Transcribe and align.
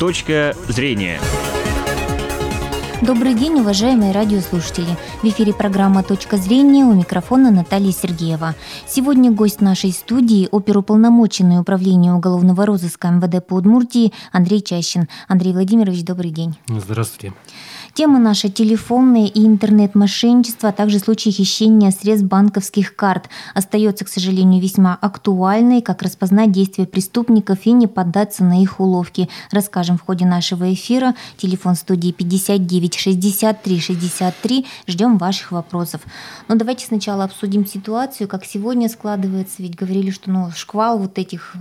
Точка 0.00 0.56
зрения. 0.66 1.20
Добрый 3.02 3.34
день, 3.34 3.60
уважаемые 3.60 4.12
радиослушатели. 4.12 4.96
В 5.22 5.26
эфире 5.26 5.52
программа 5.52 6.02
«Точка 6.02 6.38
зрения» 6.38 6.86
у 6.86 6.94
микрофона 6.94 7.50
Наталья 7.50 7.92
Сергеева. 7.92 8.54
Сегодня 8.86 9.30
гость 9.30 9.60
нашей 9.60 9.92
студии– 9.92 10.48
оперуполномоченный 10.52 11.60
управления 11.60 12.14
уголовного 12.14 12.64
розыска 12.64 13.08
МВД 13.08 13.46
по 13.46 13.56
Удмуртии 13.56 14.14
Андрей 14.32 14.62
Чащин. 14.62 15.06
Андрей 15.28 15.52
Владимирович, 15.52 16.02
добрый 16.02 16.30
день. 16.30 16.58
Здравствуйте. 16.66 17.34
Темы 17.94 18.18
наши– 18.18 18.48
телефонные 18.50 19.26
и 19.28 19.44
интернет-мошенничество, 19.46 20.68
а 20.68 20.72
также 20.72 20.98
случаи 21.00 21.30
хищения 21.30 21.90
средств 21.90 22.28
банковских 22.28 22.94
карт. 22.94 23.28
Остается, 23.54 24.04
к 24.04 24.08
сожалению, 24.08 24.62
весьма 24.62 24.96
актуальной, 25.00 25.82
как 25.82 26.02
распознать 26.02 26.52
действия 26.52 26.86
преступников 26.86 27.58
и 27.64 27.72
не 27.72 27.88
поддаться 27.88 28.44
на 28.44 28.62
их 28.62 28.78
уловки. 28.78 29.28
Расскажем 29.50 29.98
в 29.98 30.02
ходе 30.02 30.24
нашего 30.24 30.72
эфира. 30.72 31.14
Телефон 31.36 31.74
студии 31.74 32.12
59 32.12 32.94
63 32.94 33.80
63. 33.80 34.66
Ждем 34.86 35.18
ваших 35.18 35.52
вопросов. 35.52 36.00
Но 36.48 36.54
давайте 36.54 36.86
сначала 36.86 37.24
обсудим 37.24 37.66
ситуацию, 37.66 38.28
как 38.28 38.44
сегодня 38.44 38.88
складывается. 38.88 39.56
Ведь 39.58 39.74
говорили, 39.74 40.10
что 40.10 40.30
ну, 40.30 40.50
шквал 40.54 40.98
вот 40.98 41.18
этих 41.18 41.54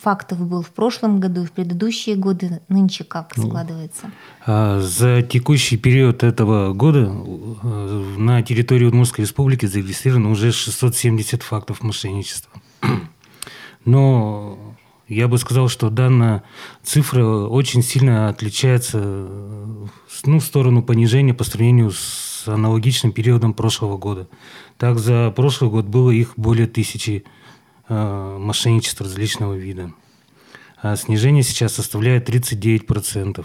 фактов 0.00 0.40
был 0.46 0.62
в 0.62 0.70
прошлом 0.70 1.20
году 1.20 1.42
и 1.42 1.46
в 1.46 1.52
предыдущие 1.52 2.16
годы, 2.16 2.60
нынче 2.68 3.04
как 3.04 3.36
ну, 3.36 3.48
складывается? 3.48 4.10
А, 4.46 4.80
за 4.80 5.22
текущий 5.22 5.76
период 5.76 6.22
этого 6.22 6.72
года 6.72 7.10
э, 7.12 8.14
на 8.18 8.42
территории 8.42 8.86
Удмуртской 8.86 9.24
республики 9.24 9.66
зарегистрировано 9.66 10.30
уже 10.30 10.52
670 10.52 11.42
фактов 11.42 11.82
мошенничества. 11.82 12.52
Но 13.84 14.74
я 15.08 15.28
бы 15.28 15.38
сказал, 15.38 15.68
что 15.68 15.90
данная 15.90 16.42
цифра 16.82 17.24
очень 17.24 17.82
сильно 17.82 18.28
отличается 18.28 18.98
ну, 18.98 20.38
в 20.38 20.44
сторону 20.44 20.82
понижения 20.82 21.34
по 21.34 21.44
сравнению 21.44 21.90
с 21.90 22.48
аналогичным 22.48 23.12
периодом 23.12 23.54
прошлого 23.54 23.98
года. 23.98 24.28
Так, 24.78 24.98
за 24.98 25.30
прошлый 25.30 25.70
год 25.70 25.86
было 25.86 26.10
их 26.10 26.32
более 26.36 26.66
тысячи 26.66 27.24
Э, 27.86 28.38
мошенничеств 28.40 29.02
различного 29.02 29.54
вида. 29.54 29.92
А 30.80 30.96
снижение 30.96 31.42
сейчас 31.42 31.74
составляет 31.74 32.30
39%. 32.30 33.44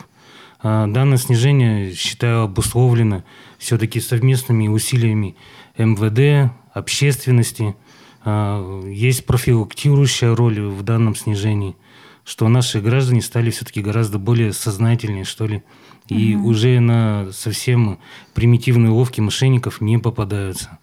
А 0.62 0.88
данное 0.88 1.18
снижение, 1.18 1.94
считаю, 1.94 2.44
обусловлено 2.44 3.26
все-таки 3.58 4.00
совместными 4.00 4.70
усилиями 4.70 5.36
МВД, 5.78 6.54
общественности. 6.74 7.76
А, 8.24 8.82
есть 8.86 9.26
профилактирующая 9.26 10.34
роль 10.34 10.62
в 10.62 10.84
данном 10.84 11.16
снижении, 11.16 11.76
что 12.24 12.48
наши 12.48 12.80
граждане 12.80 13.22
стали 13.22 13.52
все-таки 13.52 13.82
гораздо 13.82 14.20
более 14.20 14.54
сознательнее, 14.54 15.26
что 15.26 15.48
ли, 15.48 15.64
и 16.08 16.36
угу. 16.36 16.50
уже 16.50 16.80
на 16.80 17.30
совсем 17.34 18.00
примитивные 18.34 18.92
уловки 18.92 19.20
мошенников 19.20 19.82
не 19.82 19.98
попадаются. 19.98 20.80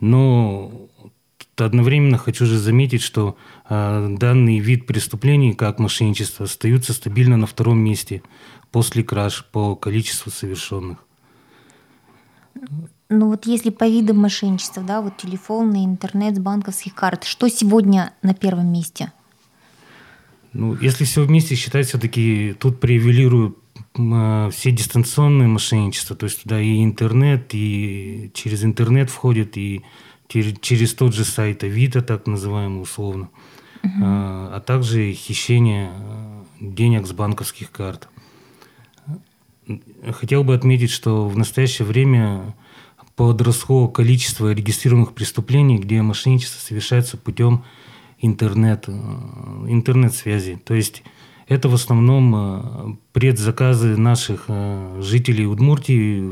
Но 0.00 0.90
Одновременно 1.56 2.18
хочу 2.18 2.46
же 2.46 2.58
заметить, 2.58 3.02
что 3.02 3.36
э, 3.68 4.16
данный 4.18 4.58
вид 4.58 4.86
преступлений, 4.86 5.54
как 5.54 5.78
мошенничество, 5.78 6.46
остаются 6.46 6.92
стабильно 6.92 7.36
на 7.36 7.46
втором 7.46 7.78
месте 7.78 8.22
после 8.70 9.04
краж 9.04 9.44
по 9.52 9.76
количеству 9.76 10.32
совершенных. 10.32 10.98
Ну 13.08 13.28
вот 13.28 13.46
если 13.46 13.70
по 13.70 13.84
видам 13.84 14.18
мошенничества, 14.18 14.82
да, 14.82 15.00
вот 15.00 15.16
телефонный, 15.16 15.84
интернет, 15.84 16.40
банковских 16.40 16.94
карт, 16.94 17.24
что 17.24 17.48
сегодня 17.48 18.12
на 18.22 18.34
первом 18.34 18.72
месте? 18.72 19.12
Ну, 20.52 20.76
если 20.80 21.04
все 21.04 21.24
вместе 21.24 21.56
считать, 21.56 21.86
все-таки 21.88 22.54
тут 22.58 22.80
превелируют 22.80 23.58
э, 23.96 24.50
все 24.52 24.70
дистанционные 24.70 25.48
мошенничества, 25.48 26.16
то 26.16 26.24
есть 26.24 26.42
туда 26.44 26.60
и 26.60 26.82
интернет, 26.82 27.48
и 27.52 28.30
через 28.34 28.64
интернет 28.64 29.10
входит, 29.10 29.56
и 29.56 29.84
через 30.28 30.94
тот 30.94 31.14
же 31.14 31.24
сайт 31.24 31.64
Авито, 31.64 32.02
так 32.02 32.26
называемый 32.26 32.82
условно, 32.82 33.28
угу. 33.82 33.92
а, 34.02 34.56
а 34.56 34.60
также 34.60 35.12
хищение 35.12 35.90
а, 35.92 36.44
денег 36.60 37.06
с 37.06 37.12
банковских 37.12 37.70
карт. 37.70 38.08
Хотел 40.12 40.44
бы 40.44 40.54
отметить, 40.54 40.90
что 40.90 41.28
в 41.28 41.36
настоящее 41.38 41.86
время 41.86 42.54
подросло 43.16 43.88
количество 43.88 44.52
регистрируемых 44.52 45.14
преступлений, 45.14 45.78
где 45.78 46.02
мошенничество 46.02 46.60
совершается 46.60 47.16
путем 47.16 47.64
интернет, 48.18 48.84
а, 48.88 49.64
интернет-связи. 49.68 50.60
То 50.64 50.74
есть 50.74 51.02
это 51.46 51.68
в 51.68 51.74
основном 51.74 52.98
предзаказы 53.12 53.98
наших 53.98 54.46
жителей 55.00 55.46
Удмуртии 55.46 56.26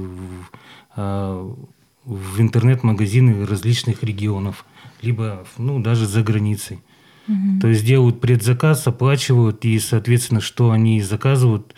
в 2.04 2.40
интернет-магазины 2.40 3.46
различных 3.46 4.02
регионов, 4.02 4.64
либо 5.00 5.44
ну, 5.58 5.80
даже 5.80 6.06
за 6.06 6.22
границей. 6.22 6.80
Угу. 7.28 7.60
То 7.60 7.68
есть 7.68 7.84
делают 7.84 8.20
предзаказ, 8.20 8.86
оплачивают, 8.86 9.64
и, 9.64 9.78
соответственно, 9.78 10.40
что 10.40 10.70
они 10.70 11.00
заказывают, 11.00 11.74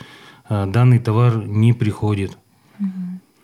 а, 0.49 0.67
данный 0.67 0.99
товар 0.99 1.45
не 1.47 1.73
приходит. 1.73 2.39
Угу. 2.81 2.89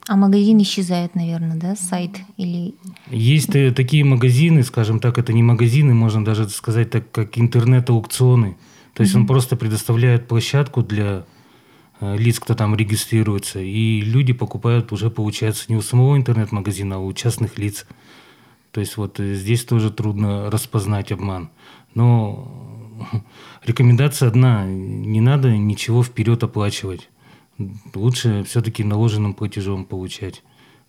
А 0.08 0.16
магазин 0.16 0.60
исчезает, 0.62 1.14
наверное, 1.14 1.56
да, 1.56 1.76
сайт 1.76 2.18
или... 2.36 2.74
Есть 3.10 3.54
э, 3.54 3.70
такие 3.70 4.04
магазины, 4.04 4.62
скажем 4.62 4.98
так, 4.98 5.18
это 5.18 5.32
не 5.32 5.42
магазины, 5.42 5.94
можно 5.94 6.24
даже 6.24 6.48
сказать 6.48 6.90
так, 6.90 7.10
как 7.12 7.38
интернет-аукционы. 7.38 8.56
То 8.94 9.02
есть 9.02 9.14
угу. 9.14 9.22
он 9.22 9.26
просто 9.26 9.56
предоставляет 9.56 10.26
площадку 10.26 10.82
для 10.82 11.24
лиц, 12.00 12.40
кто 12.40 12.54
там 12.54 12.74
регистрируется, 12.74 13.60
и 13.60 14.00
люди 14.00 14.32
покупают 14.32 14.92
уже, 14.92 15.10
получается, 15.10 15.66
не 15.68 15.76
у 15.76 15.82
самого 15.82 16.16
интернет-магазина, 16.16 16.96
а 16.96 16.98
у 16.98 17.12
частных 17.12 17.58
лиц. 17.58 17.86
То 18.72 18.80
есть 18.80 18.96
вот 18.96 19.20
э, 19.20 19.34
здесь 19.34 19.64
тоже 19.64 19.90
трудно 19.90 20.50
распознать 20.50 21.12
обман. 21.12 21.50
Но 21.94 22.96
рекомендация 23.64 24.28
одна, 24.28 24.64
не 24.66 25.20
надо 25.20 25.56
ничего 25.56 26.02
вперед 26.02 26.42
оплачивать. 26.42 27.08
Лучше 27.94 28.44
все-таки 28.44 28.84
наложенным 28.84 29.34
платежом 29.34 29.84
получать 29.84 30.42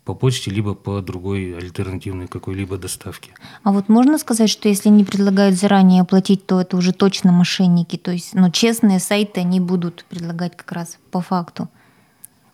по 0.04 0.16
почте, 0.16 0.52
либо 0.52 0.74
по 0.74 1.02
другой 1.02 1.56
альтернативной 1.58 2.28
какой-либо 2.28 2.78
доставке. 2.78 3.32
А 3.64 3.72
вот 3.72 3.90
можно 3.90 4.18
сказать, 4.18 4.50
что 4.50 4.68
если 4.68 4.90
не 4.90 5.04
предлагают 5.04 5.56
заранее 5.56 6.02
оплатить, 6.02 6.46
то 6.46 6.60
это 6.60 6.78
уже 6.78 6.92
точно 6.92 7.32
мошенники? 7.32 7.98
То 7.98 8.12
есть 8.12 8.34
ну, 8.34 8.50
честные 8.50 9.00
сайты 9.00 9.42
они 9.42 9.60
будут 9.60 10.06
предлагать 10.10 10.58
как 10.58 10.72
раз 10.72 10.98
по 11.12 11.22
факту? 11.22 11.70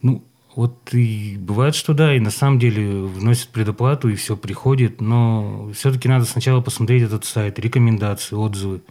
Ну, 0.01 0.23
вот 0.55 0.93
и 0.93 1.37
бывает, 1.39 1.75
что 1.75 1.93
да, 1.93 2.15
и 2.15 2.19
на 2.19 2.31
самом 2.31 2.59
деле 2.59 3.03
вносят 3.03 3.49
предоплату, 3.49 4.09
и 4.09 4.15
все 4.15 4.35
приходит, 4.35 5.01
но 5.01 5.69
все-таки 5.73 6.09
надо 6.09 6.25
сначала 6.25 6.61
посмотреть 6.61 7.03
этот 7.03 7.25
сайт, 7.25 7.59
рекомендации, 7.59 8.35
отзывы. 8.35 8.81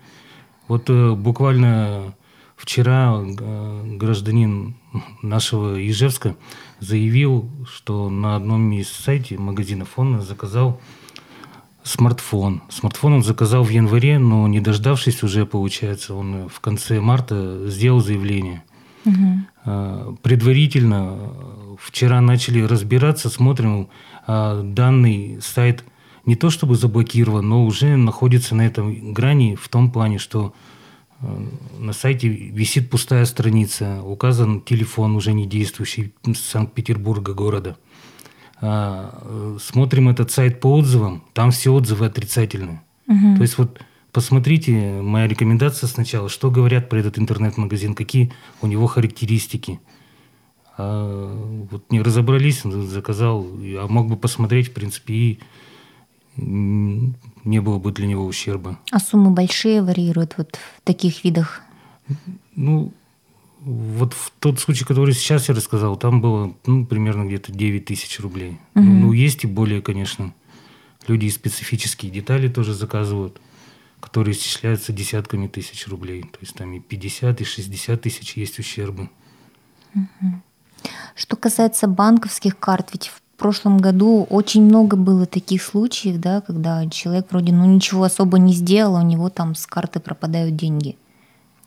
Вот 0.69 0.89
э, 0.89 1.13
буквально 1.13 2.15
вчера 2.57 3.21
э, 3.21 3.97
гражданин 3.97 4.77
нашего 5.23 5.81
Ижевска 5.81 6.37
заявил, 6.81 7.51
что 7.67 8.11
на 8.11 8.37
одном 8.37 8.73
из 8.73 8.89
сайтов 8.89 9.39
магазинов 9.39 9.91
он 9.97 10.23
заказал 10.23 10.81
смартфон. 11.83 12.63
Смартфон 12.69 13.15
он 13.15 13.23
заказал 13.23 13.63
в 13.63 13.71
январе, 13.71 14.19
но 14.19 14.49
не 14.49 14.61
дождавшись 14.61 15.23
уже, 15.23 15.47
получается, 15.47 16.15
он 16.15 16.49
в 16.49 16.61
конце 16.61 17.01
марта 17.01 17.69
сделал 17.69 18.01
заявление. 18.01 18.65
Угу. 19.05 20.19
Предварительно 20.23 21.17
вчера 21.81 22.21
начали 22.21 22.61
разбираться, 22.63 23.31
смотрим, 23.31 23.89
а, 24.27 24.63
данный 24.63 25.39
сайт 25.41 25.85
не 26.25 26.35
то 26.35 26.51
чтобы 26.51 26.75
заблокирован, 26.75 27.49
но 27.49 27.65
уже 27.65 27.97
находится 27.97 28.57
на 28.57 28.67
этом 28.67 29.13
грани 29.13 29.55
в 29.55 29.69
том 29.69 29.93
плане, 29.93 30.19
что 30.19 30.53
на 31.21 31.93
сайте 31.93 32.29
висит 32.29 32.91
пустая 32.91 33.25
страница, 33.25 34.03
указан 34.03 34.61
телефон 34.61 35.17
уже 35.17 35.33
не 35.33 35.47
действующий 35.47 36.15
Санкт-Петербурга 36.35 37.33
города. 37.33 37.77
А, 38.61 39.57
смотрим 39.61 40.09
этот 40.09 40.31
сайт 40.31 40.61
по 40.61 40.75
отзывам, 40.75 41.25
там 41.33 41.51
все 41.51 41.73
отзывы 41.73 42.07
отрицательные. 42.07 42.83
Угу. 43.07 43.37
То 43.37 43.43
есть 43.43 43.59
вот 43.59 43.81
посмотрите, 44.13 45.01
моя 45.03 45.27
рекомендация 45.27 45.89
сначала, 45.89 46.29
что 46.29 46.51
говорят 46.51 46.89
про 46.89 46.99
этот 47.01 47.19
интернет-магазин, 47.19 47.95
какие 47.95 48.33
у 48.63 48.67
него 48.67 48.87
характеристики. 48.87 49.81
А, 50.77 51.67
вот 51.71 51.91
не 51.91 52.01
разобрались, 52.03 52.63
заказал, 52.63 53.47
а 53.47 53.87
мог 53.89 54.09
бы 54.09 54.17
посмотреть, 54.17 54.69
в 54.69 54.75
принципе, 54.75 55.15
и 55.15 55.39
не 57.47 57.61
было 57.61 57.79
бы 57.79 57.93
для 57.93 58.07
него 58.07 58.27
ущерба. 58.27 58.79
А 58.91 58.99
суммы 58.99 59.31
большие 59.31 59.83
варьируют 59.83 60.35
вот 60.37 60.59
в 60.79 60.83
таких 60.83 61.25
видах? 61.25 61.63
Ну, 62.55 62.93
вот 63.61 64.13
в 64.13 64.33
тот 64.39 64.61
случай, 64.61 64.85
который 64.85 65.15
сейчас 65.15 65.49
я 65.49 65.55
рассказал, 65.55 65.97
там 65.97 66.21
было 66.21 66.55
ну, 66.67 66.85
примерно 66.87 67.25
где-то 67.25 67.53
9 67.53 67.85
тысяч 67.85 68.21
рублей. 68.21 68.59
Угу. 68.75 68.85
Ну, 68.85 69.13
есть 69.13 69.45
и 69.45 69.47
более, 69.47 69.83
конечно. 69.83 70.35
Люди 71.07 71.29
специфические 71.29 72.11
детали 72.11 72.49
тоже 72.49 72.75
заказывают, 72.75 73.41
которые 74.01 74.37
исчисляются 74.37 74.93
десятками 74.93 75.47
тысяч 75.47 75.87
рублей. 75.87 76.23
То 76.23 76.39
есть 76.41 76.55
там 76.55 76.73
и 76.75 76.81
50, 76.81 77.41
и 77.41 77.45
60 77.45 78.01
тысяч 78.01 78.37
есть 78.37 78.59
ущербы. 78.59 79.09
Что 81.15 81.37
касается 81.37 81.89
банковских 81.89 82.59
карт, 82.59 82.91
ведь 82.93 83.09
в 83.09 83.23
прошлом 83.37 83.79
году 83.79 84.27
очень 84.31 84.63
много 84.63 84.97
было 84.97 85.27
таких 85.27 85.63
случаев, 85.63 86.19
да, 86.19 86.41
когда 86.41 86.87
человек 86.89 87.27
вроде 87.31 87.53
ну 87.53 87.67
ничего 87.67 88.05
особо 88.05 88.39
не 88.39 88.53
сделал, 88.53 88.97
а 88.97 89.01
у 89.01 89.07
него 89.07 89.29
там 89.29 89.55
с 89.55 89.67
карты 89.67 90.01
пропадают 90.01 90.57
деньги. 90.57 90.97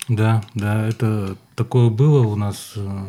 Да, 0.07 0.43
да, 0.55 0.87
это 0.87 1.37
такое 1.55 1.89
было 1.89 2.25
у 2.25 2.35
нас. 2.35 2.73
Э, 2.75 3.05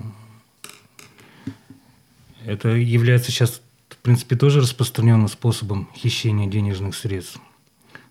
это 2.44 2.68
является 2.68 3.30
сейчас, 3.30 3.62
в 3.88 3.96
принципе, 3.96 4.36
тоже 4.36 4.60
распространенным 4.60 5.28
способом 5.28 5.88
хищения 5.94 6.48
денежных 6.48 6.94
средств. 6.94 7.40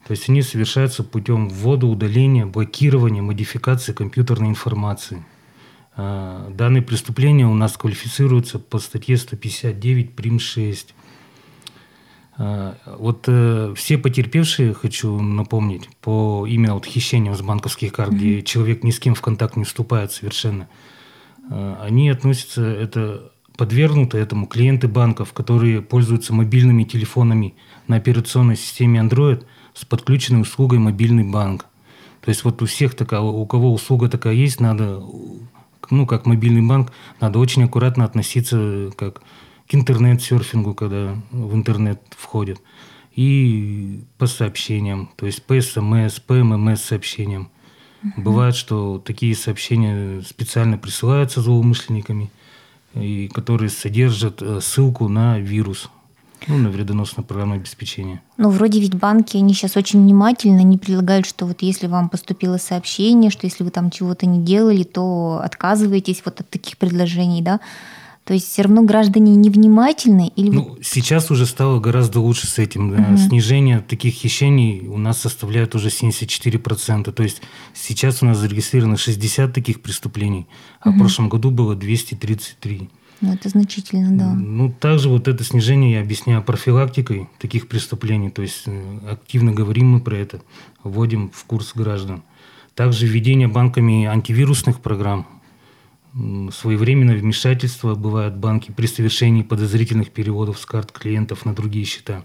То 0.07 0.12
есть 0.12 0.28
они 0.28 0.42
совершаются 0.42 1.04
путем 1.04 1.50
ввода, 1.50 1.86
удаления, 1.86 2.48
блокирования, 2.48 3.22
модификации 3.22 3.94
компьютерной 3.94 4.50
информации. 4.50 5.24
А, 6.01 6.50
данные 6.51 6.81
преступления 6.81 7.46
у 7.46 7.54
нас 7.54 7.75
квалифицируются 7.75 8.60
по 8.60 8.80
статье 8.80 9.18
159 9.18 10.16
прим. 10.16 10.40
6. 10.40 10.96
А, 12.38 12.78
вот 12.98 13.25
э, 13.28 13.74
все 13.75 13.98
потерпевшие, 13.98 14.74
хочу 14.74 15.19
напомнить, 15.19 15.90
по 16.01 16.46
именно 16.48 16.75
вот 16.75 16.86
хищениям 16.86 17.36
с 17.36 17.42
банковских 17.42 17.92
карт, 17.92 18.13
mm-hmm. 18.13 18.18
где 18.18 18.42
человек 18.44 18.84
ни 18.84 18.92
с 18.92 19.00
кем 19.00 19.13
в 19.13 19.22
контакт 19.22 19.57
не 19.57 19.66
вступает 19.66 20.13
совершенно, 20.13 20.69
а, 21.50 21.84
они 21.84 22.10
относятся, 22.10 22.63
это 22.63 23.34
подвергнуты 23.57 24.19
этому 24.19 24.48
клиенты 24.48 24.88
банков, 24.88 25.34
которые 25.34 25.81
пользуются 25.81 26.34
мобильными 26.34 26.86
телефонами 26.86 27.56
на 27.88 27.98
операционной 27.98 28.56
системе 28.56 29.02
Android– 29.02 29.45
с 29.80 29.86
подключенной 29.86 30.42
услугой 30.42 30.80
мобильный 30.80 31.24
банк. 31.24 31.66
То 32.22 32.30
есть 32.30 32.44
вот 32.44 32.62
у 32.62 32.66
всех 32.66 32.95
такая, 32.95 33.22
у 33.22 33.45
кого 33.45 33.74
услуга 33.74 34.10
такая 34.10 34.34
есть, 34.34 34.60
надо, 34.60 35.02
ну, 35.90 36.06
как 36.06 36.26
мобильный 36.26 36.62
банк, 36.62 36.92
надо 37.20 37.40
очень 37.40 37.64
аккуратно 37.64 38.06
относиться 38.06 38.92
как 38.96 39.22
к 39.68 39.76
интернет-серфингу, 39.76 40.74
когда 40.74 41.16
в 41.32 41.54
интернет 41.56 42.02
входят, 42.12 42.60
и 43.16 44.04
по 44.18 44.28
сообщениям, 44.28 45.12
то 45.16 45.26
есть 45.26 45.44
по 45.44 45.60
СМС, 45.60 46.20
по 46.20 46.34
ММС 46.34 46.82
сообщениям. 46.82 47.50
Угу. 48.04 48.22
Бывает, 48.22 48.56
что 48.56 49.00
такие 49.00 49.36
сообщения 49.36 50.22
специально 50.22 50.78
присылаются 50.78 51.42
злоумышленниками, 51.42 52.32
и 52.96 53.28
которые 53.28 53.70
содержат 53.70 54.42
э, 54.42 54.60
ссылку 54.62 55.08
на 55.08 55.40
вирус– 55.40 55.90
ну, 56.48 56.58
на 56.58 56.70
вредоносное 56.70 57.24
программное 57.24 57.58
обеспечение. 57.58 58.22
Ну, 58.38 58.50
вроде 58.50 58.80
ведь 58.80 58.96
банки, 58.96 59.38
они 59.38 59.54
сейчас 59.54 59.78
очень 59.78 60.02
внимательно, 60.02 60.62
не 60.62 60.78
предлагают, 60.78 61.26
что 61.26 61.46
вот 61.46 61.62
если 61.62 61.88
вам 61.88 62.10
поступило 62.10 62.58
сообщение, 62.58 63.32
что 63.32 63.46
если 63.46 63.64
вы 63.64 63.72
там 63.72 63.92
чего-то 63.92 64.26
не 64.26 64.40
делали, 64.40 64.84
то 64.84 65.42
отказываетесь 65.44 66.22
вот 66.26 66.42
от 66.42 66.50
таких 66.50 66.78
предложений, 66.78 67.42
да? 67.42 67.60
То 68.30 68.36
есть 68.36 68.48
все 68.48 68.62
равно 68.62 68.84
граждане 68.84 69.36
невнимательны 69.36 70.32
или 70.36 70.52
ну, 70.52 70.78
сейчас 70.84 71.32
уже 71.32 71.48
стало 71.48 71.80
гораздо 71.80 72.20
лучше 72.20 72.46
с 72.46 72.60
этим. 72.60 72.92
Угу. 72.92 73.18
Снижение 73.18 73.80
таких 73.80 74.14
хищений 74.14 74.86
у 74.88 75.00
нас 75.00 75.20
составляет 75.20 75.74
уже 75.74 75.88
74%. 75.88 77.12
То 77.12 77.24
есть 77.24 77.42
сейчас 77.74 78.22
у 78.22 78.28
нас 78.28 78.38
зарегистрировано 78.38 78.98
60 78.98 79.52
таких 79.52 79.82
преступлений, 79.82 80.46
а 80.80 80.90
угу. 80.90 80.98
в 80.98 81.00
прошлом 81.00 81.28
году 81.28 81.50
было 81.50 81.76
233. 81.76 82.92
Ну, 83.21 83.33
это 83.33 83.50
значительно, 83.50 84.18
да. 84.18 84.33
Ну, 84.33 84.71
также 84.71 85.10
вот 85.10 85.27
это 85.27 85.44
снижение 85.44 85.94
я 85.94 86.01
объясняю 86.01 86.42
профилактикой 86.42 87.27
таких 87.38 87.68
преступлений. 87.68 88.30
То 88.30 88.42
есть 88.42 88.63
э, 88.66 89.00
активно 89.10 89.51
говорим 89.51 89.88
мы 89.88 90.00
про 90.00 90.16
это, 90.16 90.42
вводим 90.83 91.30
в 91.33 91.44
курс 91.44 91.74
граждан. 91.75 92.24
Также 92.75 93.07
введение 93.07 93.50
банками 93.50 94.06
антивирусных 94.06 94.80
программ, 94.80 95.27
своевременное 96.13 97.18
вмешательство 97.18 97.94
бывают 97.94 98.36
банки 98.36 98.71
при 98.71 98.88
совершении 98.88 99.44
подозрительных 99.44 100.12
переводов 100.12 100.57
с 100.57 100.66
карт 100.66 100.94
клиентов 100.94 101.45
на 101.45 101.54
другие 101.54 101.83
счета. 101.83 102.24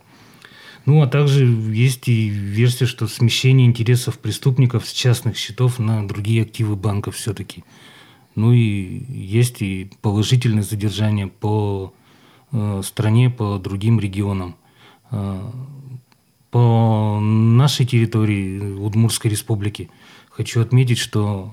Ну, 0.86 1.02
а 1.02 1.08
также 1.08 1.44
есть 1.44 2.08
и 2.08 2.28
версия, 2.28 2.86
что 2.86 3.08
смещение 3.08 3.66
интересов 3.66 4.18
преступников 4.20 4.86
с 4.86 4.92
частных 4.92 5.36
счетов 5.36 5.80
на 5.80 6.06
другие 6.06 6.42
активы 6.42 6.76
банков 6.76 7.16
все-таки– 7.16 7.64
ну 8.34 8.52
и 8.52 9.04
есть 9.08 9.62
и 9.62 9.90
положительные 10.02 10.62
задержания 10.62 11.28
по 11.28 11.92
э, 12.52 12.82
стране, 12.84 13.30
по 13.30 13.58
другим 13.58 14.00
регионам. 14.00 14.56
Э, 15.10 15.50
по 16.50 17.18
нашей 17.20 17.84
территории 17.84 18.60
Удмурской 18.78 19.30
республики 19.30 19.90
хочу 20.30 20.60
отметить, 20.60 20.98
что 20.98 21.50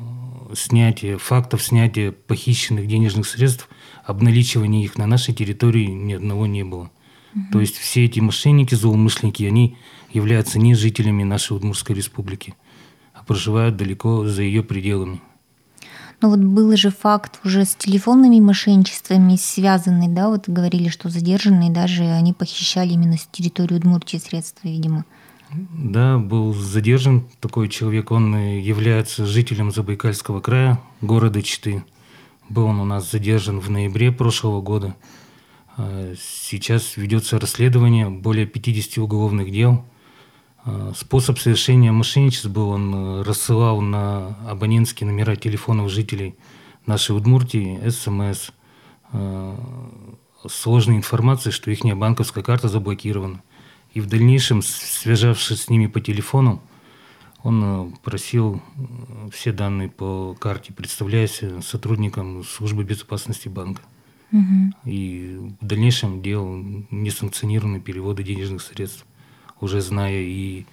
снятие 0.53 1.17
фактов 1.17 1.63
снятия 1.63 2.11
похищенных 2.11 2.87
денежных 2.87 3.27
средств, 3.27 3.69
обналичивания 4.05 4.83
их 4.83 4.97
на 4.97 5.07
нашей 5.07 5.33
территории 5.33 5.87
ни 5.87 6.13
одного 6.13 6.45
не 6.45 6.63
было. 6.63 6.91
Угу. 7.33 7.43
То 7.53 7.59
есть 7.61 7.77
все 7.77 8.05
эти 8.05 8.19
мошенники, 8.19 8.75
злоумышленники, 8.75 9.43
они 9.43 9.77
являются 10.11 10.59
не 10.59 10.75
жителями 10.75 11.23
нашей 11.23 11.55
Удмурской 11.55 11.95
республики, 11.95 12.53
а 13.13 13.23
проживают 13.23 13.77
далеко 13.77 14.27
за 14.27 14.43
ее 14.43 14.63
пределами. 14.63 15.21
Но 16.21 16.29
вот 16.29 16.39
был 16.39 16.75
же 16.77 16.91
факт 16.91 17.39
уже 17.43 17.65
с 17.65 17.75
телефонными 17.75 18.39
мошенничествами 18.39 19.35
связанный, 19.35 20.07
да, 20.07 20.29
вот 20.29 20.47
говорили, 20.47 20.87
что 20.89 21.09
задержанные 21.09 21.71
даже 21.71 22.03
они 22.03 22.31
похищали 22.31 22.93
именно 22.93 23.17
с 23.17 23.27
территории 23.31 23.75
Удмуртии 23.75 24.17
средства, 24.17 24.67
видимо. 24.67 25.03
Да, 25.51 26.19
был 26.19 26.53
задержан 26.53 27.27
такой 27.39 27.69
человек, 27.69 28.11
он 28.11 28.35
является 28.37 29.25
жителем 29.25 29.71
Забайкальского 29.71 30.41
края, 30.41 30.79
города 31.01 31.41
Читы. 31.41 31.83
Был 32.49 32.65
он 32.65 32.79
у 32.79 32.85
нас 32.85 33.09
задержан 33.09 33.59
в 33.59 33.69
ноябре 33.69 34.11
прошлого 34.11 34.61
года. 34.61 34.95
А 35.75 36.13
сейчас 36.19 36.97
ведется 36.97 37.39
расследование 37.39 38.09
более 38.09 38.45
50 38.45 38.99
уголовных 38.99 39.51
дел– 39.51 39.83
Э, 39.90 39.90
способ 40.95 41.39
совершения 41.39 41.91
мошенничеств 41.91 42.47
был, 42.47 42.69
он 42.69 42.93
э, 42.93 43.21
рассылал 43.23 43.81
на 43.81 44.37
абонентские 44.47 45.09
номера 45.09 45.35
телефонов 45.35 45.89
жителей 45.89 46.35
нашей 46.85 47.15
Удмуртии 47.15 47.79
СМС 47.89 48.51
э, 49.11 49.57
сложной 50.47 50.97
информацией, 50.97 51.51
что 51.51 51.71
их 51.71 51.83
банковская 51.95 52.43
карта 52.43 52.67
заблокирована. 52.67 53.41
И 53.93 54.01
в 54.01 54.07
дальнейшем, 54.07 54.61
связавшись 54.61 55.63
с 55.63 55.69
ними 55.69 55.87
по 55.87 55.99
телефону, 55.99 56.61
он 57.43 57.97
просил 58.03 58.61
все 59.33 59.51
данные 59.51 59.89
по 59.89 60.35
карте, 60.39 60.73
представляясь 60.73 61.41
сотрудником 61.65 62.43
службы 62.43 62.83
безопасности 62.83 63.49
банка. 63.49 63.81
Угу. 64.31 64.73
И 64.85 65.37
в 65.59 65.65
дальнейшем 65.65 66.21
делал 66.21 66.55
несанкционированные 66.91 67.81
переводы 67.81 68.23
денежных 68.23 68.61
средств 68.61 69.05
уже 69.61 69.81
зная 69.81 70.21
и 70.21 70.65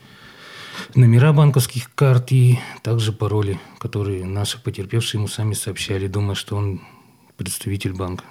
номера 0.94 1.32
банковских 1.32 1.94
карт, 1.94 2.32
и 2.32 2.58
также 2.82 3.12
пароли, 3.12 3.60
которые 3.78 4.24
наши 4.24 4.62
потерпевшие 4.62 5.18
ему 5.18 5.28
сами 5.28 5.54
сообщали, 5.54 6.06
думая, 6.06 6.34
что 6.34 6.56
он 6.56 6.80
представитель 7.36 7.92
банка. 7.92 8.24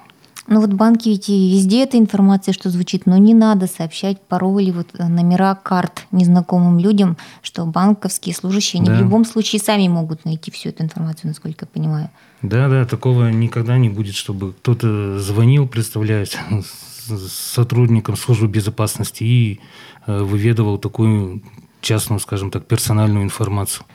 Ну 0.47 0.61
вот 0.61 0.73
банки 0.73 1.09
ведь 1.09 1.29
везде 1.29 1.83
эта 1.83 1.97
информация, 1.97 2.53
что 2.53 2.69
звучит, 2.69 3.05
но 3.05 3.17
не 3.17 3.33
надо 3.33 3.67
сообщать 3.67 4.21
пароли, 4.21 4.71
вот 4.71 4.87
э, 4.97 5.07
номера 5.07 5.55
карт 5.55 6.05
незнакомым 6.11 6.79
людям, 6.79 7.17
что 7.41 7.65
банковские 7.65 8.33
служащие, 8.33 8.79
они 8.79 8.89
да. 8.89 8.97
в 8.97 8.99
любом 9.01 9.25
случае 9.25 9.61
сами 9.61 9.87
могут 9.87 10.25
найти 10.25 10.51
всю 10.51 10.69
эту 10.69 10.83
информацию, 10.83 11.27
насколько 11.27 11.65
я 11.65 11.67
понимаю. 11.67 12.09
Да, 12.41 12.69
да, 12.69 12.85
такого 12.85 13.29
никогда 13.29 13.77
не 13.77 13.89
будет, 13.89 14.15
чтобы 14.15 14.53
кто-то 14.53 15.19
звонил, 15.19 15.67
представляясь 15.67 16.37
сотрудникам 17.29 18.15
службы 18.15 18.47
безопасности 18.47 19.23
и 19.23 19.59
Э, 20.07 20.21
выведывал 20.23 20.77
такую 20.77 21.43
частную, 21.81 22.19
скажем 22.19 22.49
так, 22.49 22.65
персональную 22.65 23.23
информацию. 23.23 23.85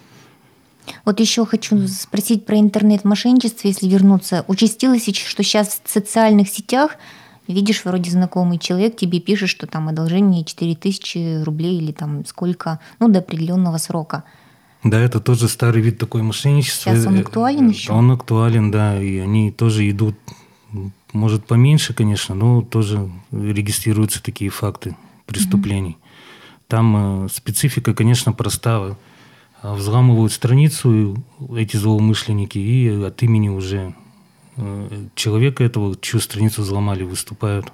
Вот 1.04 1.20
еще 1.20 1.46
хочу 1.46 1.86
спросить 1.88 2.44
про 2.44 2.58
интернет-мошенничество, 2.58 3.68
если 3.68 3.86
вернуться. 3.88 4.44
Участилось, 4.48 5.04
что 5.04 5.42
сейчас 5.42 5.80
в 5.84 5.90
социальных 5.90 6.48
сетях 6.48 6.96
видишь, 7.48 7.84
вроде 7.84 8.10
знакомый 8.10 8.58
человек 8.58 8.96
тебе 8.96 9.20
пишет, 9.20 9.48
что 9.48 9.66
там 9.66 9.88
одолжение 9.88 10.44
4000 10.44 11.42
рублей 11.42 11.78
или 11.78 11.92
там 11.92 12.24
сколько, 12.26 12.80
ну, 12.98 13.08
до 13.08 13.20
определенного 13.20 13.78
срока. 13.78 14.24
Да, 14.84 14.98
это 14.98 15.20
тоже 15.20 15.48
старый 15.48 15.80
вид 15.80 15.98
такой 15.98 16.22
мошенничества. 16.22 16.92
Сейчас 16.92 17.06
он 17.06 17.18
актуален 17.18 17.68
еще? 17.68 17.92
Он 17.92 18.10
актуален, 18.10 18.70
да, 18.70 19.00
и 19.00 19.18
они 19.18 19.52
тоже 19.52 19.88
идут, 19.88 20.16
может, 21.12 21.46
поменьше, 21.46 21.94
конечно, 21.94 22.34
но 22.34 22.62
тоже 22.62 23.08
регистрируются 23.30 24.22
такие 24.22 24.50
факты 24.50 24.96
преступлений. 25.26 25.98
Там 26.66 27.26
э, 27.26 27.28
специфика, 27.28 27.94
конечно, 27.94 28.32
проста. 28.32 28.96
Взламывают 29.62 30.32
страницу 30.32 31.16
эти 31.56 31.76
злоумышленники 31.76 32.58
и 32.58 32.88
от 32.88 33.22
имени 33.22 33.48
уже 33.48 33.94
э, 34.56 35.06
человека 35.14 35.62
этого, 35.62 35.96
чью 36.00 36.18
страницу 36.18 36.62
взломали, 36.62 37.04
выступают 37.04 37.72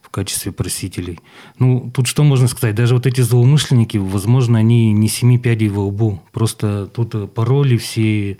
в 0.00 0.10
качестве 0.10 0.52
просителей. 0.52 1.18
Ну, 1.58 1.90
тут 1.92 2.06
что 2.06 2.22
можно 2.22 2.46
сказать? 2.46 2.76
Даже 2.76 2.94
вот 2.94 3.06
эти 3.06 3.20
злоумышленники, 3.20 3.96
возможно, 3.96 4.58
они 4.58 4.92
не 4.92 5.08
семи 5.08 5.38
пядей 5.38 5.68
во 5.68 5.86
лбу. 5.86 6.22
Просто 6.30 6.86
тут 6.86 7.34
пароли, 7.34 7.76
все 7.78 8.38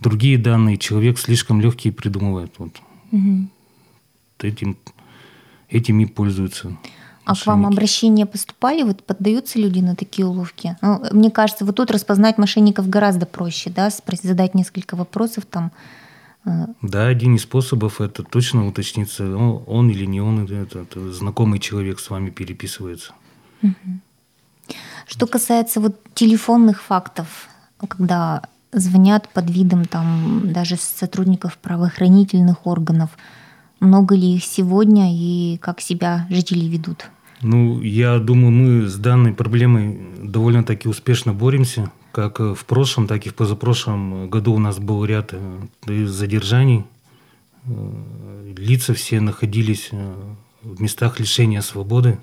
другие 0.00 0.38
данные 0.38 0.78
человек 0.78 1.18
слишком 1.18 1.60
легкие 1.60 1.92
придумывает. 1.92 2.54
Вот. 2.58 2.80
Угу. 3.12 3.48
Этим, 4.40 4.76
этим 5.68 6.00
и 6.00 6.06
пользуются. 6.06 6.76
А 7.24 7.34
к 7.34 7.46
вам 7.46 7.66
обращения 7.66 8.26
поступали? 8.26 8.82
Вот 8.82 9.02
поддаются 9.02 9.58
люди 9.58 9.80
на 9.80 9.96
такие 9.96 10.26
уловки? 10.26 10.76
Ну, 10.82 11.02
мне 11.10 11.30
кажется, 11.30 11.64
вот 11.64 11.76
тут 11.76 11.90
распознать 11.90 12.38
мошенников 12.38 12.88
гораздо 12.88 13.26
проще, 13.26 13.70
да, 13.70 13.90
спросить, 13.90 14.26
задать 14.26 14.54
несколько 14.54 14.94
вопросов 14.94 15.46
там. 15.46 15.72
Э. 16.44 16.66
Да, 16.82 17.06
один 17.06 17.36
из 17.36 17.42
способов 17.42 18.00
это 18.00 18.22
точно 18.22 18.66
уточниться, 18.66 19.24
он 19.36 19.90
или 19.90 20.04
не 20.04 20.20
он, 20.20 20.44
это, 20.44 20.80
это 20.80 21.12
знакомый 21.12 21.58
человек 21.58 21.98
с 21.98 22.10
вами 22.10 22.30
переписывается. 22.30 23.12
Что 25.06 25.26
касается 25.26 25.80
вот 25.80 25.98
телефонных 26.14 26.82
фактов, 26.82 27.48
когда 27.88 28.42
звонят 28.72 29.28
под 29.28 29.50
видом 29.50 29.84
там 29.84 30.52
даже 30.52 30.76
сотрудников 30.76 31.58
правоохранительных 31.58 32.66
органов, 32.66 33.10
много 33.84 34.14
ли 34.14 34.34
их 34.36 34.44
сегодня 34.44 35.14
и 35.14 35.58
как 35.58 35.80
себя 35.80 36.26
жители 36.30 36.64
ведут? 36.66 37.10
Ну, 37.42 37.80
я 37.82 38.18
думаю, 38.18 38.50
мы 38.50 38.88
с 38.88 38.96
данной 38.96 39.34
проблемой 39.34 40.00
довольно-таки 40.22 40.88
успешно 40.88 41.32
боремся. 41.34 41.92
Как 42.10 42.38
в 42.38 42.64
прошлом, 42.64 43.06
так 43.06 43.26
и 43.26 43.28
в 43.28 43.34
позапрошлом 43.34 44.30
году 44.30 44.54
у 44.54 44.58
нас 44.58 44.78
был 44.78 45.04
ряд 45.04 45.34
э, 45.34 46.06
задержаний. 46.06 46.84
Э, 47.66 48.52
лица 48.56 48.94
все 48.94 49.20
находились 49.20 49.88
э, 49.92 50.14
в 50.62 50.80
местах 50.80 51.20
лишения 51.20 51.60
свободы. 51.60 52.18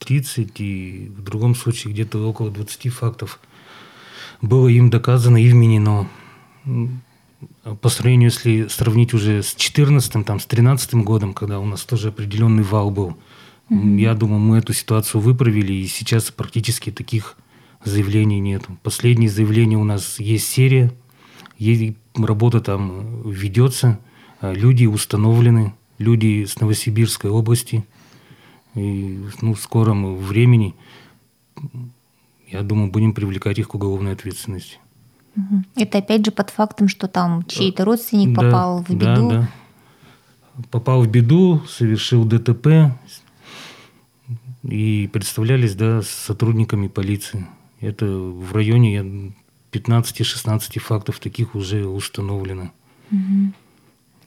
30 0.00 0.60
и 0.60 1.12
в 1.16 1.22
другом 1.22 1.54
случае 1.54 1.92
где-то 1.92 2.18
около 2.28 2.50
20 2.50 2.92
фактов 2.92 3.38
было 4.42 4.66
им 4.66 4.90
доказано 4.90 5.36
и 5.40 5.48
вменено 5.48 6.08
по 7.80 7.88
сравнению, 7.88 8.30
если 8.30 8.68
сравнить 8.68 9.14
уже 9.14 9.42
с 9.42 9.54
14 9.54 10.24
там, 10.24 10.40
с 10.40 10.46
13 10.46 10.94
годом, 10.94 11.34
когда 11.34 11.60
у 11.60 11.64
нас 11.64 11.84
тоже 11.84 12.08
определенный 12.08 12.62
вал 12.62 12.90
был, 12.90 13.16
mm-hmm. 13.70 14.00
я 14.00 14.14
думаю, 14.14 14.40
мы 14.40 14.58
эту 14.58 14.72
ситуацию 14.72 15.20
выправили, 15.20 15.72
и 15.72 15.86
сейчас 15.86 16.30
практически 16.30 16.90
таких 16.90 17.36
заявлений 17.84 18.40
нет. 18.40 18.64
Последнее 18.82 19.30
заявление 19.30 19.78
у 19.78 19.84
нас 19.84 20.18
есть 20.18 20.48
серия, 20.48 20.92
есть, 21.58 21.96
работа 22.14 22.60
там 22.60 23.30
ведется, 23.30 23.98
а 24.40 24.52
люди 24.52 24.86
установлены, 24.86 25.74
люди 25.98 26.44
с 26.44 26.60
Новосибирской 26.60 27.30
области, 27.30 27.84
и 28.74 29.20
ну, 29.40 29.54
в 29.54 29.60
скором 29.60 30.16
времени, 30.16 30.74
я 32.48 32.62
думаю, 32.62 32.90
будем 32.90 33.12
привлекать 33.12 33.58
их 33.58 33.68
к 33.68 33.74
уголовной 33.74 34.12
ответственности. 34.12 34.78
Это 35.76 35.98
опять 35.98 36.24
же 36.24 36.30
под 36.30 36.50
фактом, 36.50 36.88
что 36.88 37.08
там 37.08 37.44
чей-то 37.46 37.84
родственник 37.84 38.36
да, 38.36 38.42
попал 38.42 38.82
в 38.82 38.90
беду. 38.90 39.30
Да, 39.30 39.40
да. 39.40 39.48
Попал 40.70 41.02
в 41.02 41.08
беду, 41.08 41.62
совершил 41.68 42.24
ДТП 42.24 42.92
и 44.62 45.08
представлялись 45.12 45.74
да, 45.74 46.02
сотрудниками 46.02 46.88
полиции. 46.88 47.46
Это 47.80 48.06
в 48.06 48.52
районе 48.52 49.34
15-16 49.72 50.78
фактов 50.78 51.18
таких 51.18 51.54
уже 51.54 51.86
установлено. 51.86 52.70
Угу. 53.10 53.52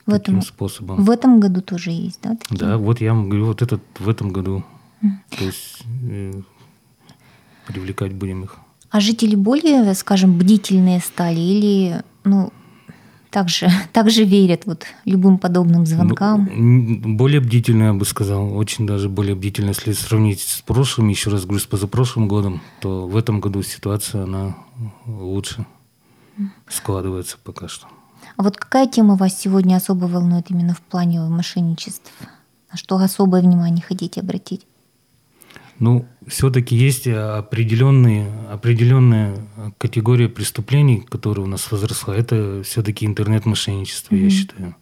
В 0.06 0.14
этом, 0.14 0.42
способом. 0.42 1.04
В 1.04 1.10
этом 1.10 1.40
году 1.40 1.62
тоже 1.62 1.92
есть, 1.92 2.20
да? 2.22 2.36
Такие? 2.36 2.60
Да, 2.60 2.78
вот 2.78 3.02
я 3.02 3.14
вам 3.14 3.30
говорю, 3.30 3.48
вот 3.48 3.62
этот 3.62 3.82
в 4.00 4.08
этом 4.08 4.32
году. 4.32 4.64
Угу. 5.02 5.12
То 5.38 5.44
есть 5.44 5.84
э, 6.10 6.42
привлекать 7.66 8.14
будем 8.14 8.44
их. 8.44 8.58
А 8.90 9.00
жители 9.00 9.36
более, 9.36 9.94
скажем, 9.96 10.38
бдительные 10.38 11.00
стали 11.00 11.40
или, 11.40 12.04
ну, 12.24 12.52
также, 13.30 13.70
также 13.94 14.24
верят 14.24 14.66
вот 14.66 14.86
любым 15.06 15.38
подобным 15.38 15.86
звонкам? 15.86 16.50
Ну, 16.54 17.16
более 17.16 17.42
бдительные, 17.42 17.88
я 17.88 17.94
бы 17.94 18.06
сказал, 18.06 18.56
очень 18.56 18.88
даже 18.88 19.10
более 19.10 19.36
бдительные. 19.36 19.74
Если 19.76 19.92
сравнить 19.94 20.42
с 20.42 20.62
прошлым, 20.62 21.10
еще 21.10 21.30
раз 21.30 21.46
говорю, 21.46 21.60
с 21.60 21.66
позапрошлым 21.66 22.28
годом, 22.28 22.62
то 22.80 23.08
в 23.08 23.18
этом 23.18 23.40
году 23.42 23.62
ситуация, 23.64 24.24
она 24.24 24.56
лучше 25.06 25.66
складывается 26.70 27.38
пока 27.44 27.68
что. 27.68 27.88
А 28.36 28.44
вот 28.44 28.58
какая 28.58 28.88
тема 28.88 29.16
вас 29.16 29.40
сегодня 29.40 29.76
особо 29.76 30.06
волнует 30.06 30.50
именно 30.52 30.74
в 30.74 30.82
плане 30.82 31.22
мошенничеств? 31.22 32.12
На 32.72 32.78
что 32.78 32.98
особое 32.98 33.42
внимание 33.42 33.84
хотите 33.84 34.22
обратить? 34.22 34.66
Ну, 35.80 36.08
все-таки 36.26 36.76
есть 36.76 37.08
определенные, 37.08 38.32
определенная 38.50 39.38
категория 39.78 40.28
преступлений, 40.28 41.02
которая 41.02 41.46
у 41.46 41.50
нас 41.50 41.72
возросла. 41.72 42.16
Это 42.16 42.64
все-таки 42.64 43.06
интернет-мошенничество, 43.06 44.16
mm-hmm. 44.16 44.24
я 44.24 44.30
считаю. 44.30 44.76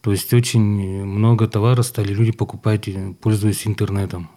То 0.00 0.12
есть 0.12 0.32
очень 0.32 1.04
много 1.04 1.48
товара 1.48 1.82
стали 1.82 2.12
люди 2.12 2.30
покупать, 2.30 2.88
пользуясь 3.20 3.66
интернетом. 3.66 4.30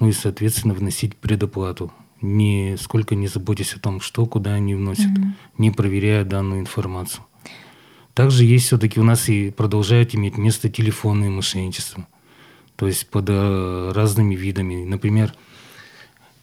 Ну 0.00 0.08
и, 0.08 0.12
соответственно, 0.12 0.72
вносить 0.72 1.16
предоплату. 1.16 1.92
Не, 2.22 2.76
сколько 2.80 3.14
не 3.14 3.28
заботясь 3.28 3.74
о 3.74 3.80
том, 3.80 4.00
что, 4.00 4.24
куда 4.26 4.54
они 4.54 4.74
вносят, 4.74 5.10
mm-hmm. 5.10 5.32
не 5.58 5.70
проверяя 5.70 6.24
данную 6.24 6.60
информацию. 6.60 7.24
Также 8.14 8.44
есть 8.44 8.66
все-таки 8.66 9.00
у 9.00 9.04
нас 9.04 9.28
и 9.28 9.50
продолжают 9.50 10.14
иметь 10.14 10.38
место 10.38 10.68
телефонные 10.70 11.30
мошенничества 11.30 12.06
то 12.82 12.88
есть 12.88 13.06
под 13.06 13.26
э, 13.28 13.92
разными 13.94 14.34
видами. 14.34 14.84
Например, 14.84 15.32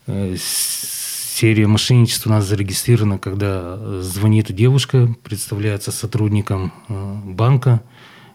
э, 0.07 0.37
серия 0.39 1.67
мошенничества 1.67 2.29
у 2.29 2.33
нас 2.33 2.45
зарегистрирована, 2.45 3.19
когда 3.19 3.75
э, 3.77 3.99
звонит 4.01 4.49
девушка, 4.49 5.13
представляется 5.21 5.91
сотрудником 5.91 6.71
банка 6.87 7.83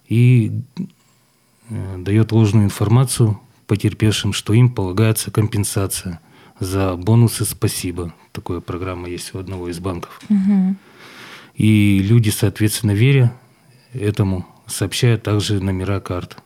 и 0.06 0.52
дает 1.70 2.32
ложную 2.32 2.66
информацию 2.66 3.40
потерпевшим, 3.66 4.34
что 4.34 4.52
им 4.52 4.68
полагается 4.68 5.30
компенсация 5.30 6.20
за 6.60 6.96
бонусы 6.96 7.46
«Спасибо». 7.46 8.12
Такая 8.32 8.60
программа 8.60 9.08
есть 9.08 9.34
у 9.34 9.38
одного 9.38 9.70
из 9.70 9.78
банков. 9.78 10.20
Угу. 10.28 10.76
И 11.54 12.00
люди, 12.02 12.28
соответственно, 12.28 12.90
веря 12.90 13.34
этому, 13.94 14.44
сообщают 14.66 15.22
также 15.22 15.58
номера 15.58 16.00
карт. 16.00 16.36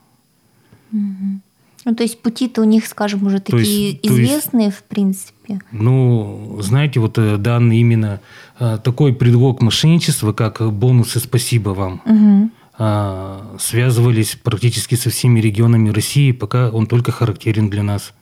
Угу. 0.93 1.41
Ну, 1.85 1.95
то 1.95 2.03
есть 2.03 2.21
пути-то 2.21 2.63
у 2.63 2.65
них, 2.65 2.87
скажем, 2.87 3.27
уже 3.27 3.39
то 3.41 3.57
такие 3.57 3.93
есть, 3.93 4.07
известные, 4.07 4.67
есть, 4.67 4.79
в 4.79 4.83
принципе. 4.83 5.61
Ну, 5.73 6.59
знаете, 6.61 7.01
вот 7.01 7.19
э, 7.19 7.37
данный 7.37 7.79
именно 7.79 8.21
э, 8.59 8.79
такой 8.83 9.15
предлог 9.15 9.63
мошенничества, 9.63 10.33
как 10.33 10.61
бонусы 10.73 11.21
«Спасибо 11.21 11.71
вам», 11.71 12.03
угу. 12.05 13.59
связывались 13.59 14.37
практически 14.37 14.97
со 14.97 15.11
всеми 15.11 15.41
регионами 15.41 15.91
России, 15.91 16.33
пока 16.33 16.71
он 16.71 16.87
только 16.87 17.13
характерен 17.13 17.71
для 17.71 17.83
нас. 17.83 18.13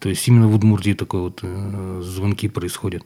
То 0.00 0.08
есть 0.08 0.26
именно 0.28 0.48
в 0.48 0.54
Удмуртии 0.54 0.94
такой 0.94 1.20
вот 1.20 1.40
э, 1.42 2.02
звонки 2.04 2.48
происходят. 2.48 3.02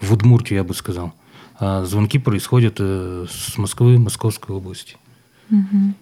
В 0.00 0.12
Удмуртии, 0.12 0.54
я 0.54 0.64
бы 0.64 0.74
сказал. 0.74 1.14
А 1.58 1.84
звонки 1.84 2.18
происходят 2.18 2.80
с 2.80 3.56
Москвы, 3.56 3.98
Московской 3.98 4.54
области. 4.54 4.96
Угу. 5.50 5.94